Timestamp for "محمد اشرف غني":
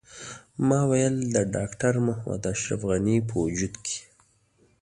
2.07-3.17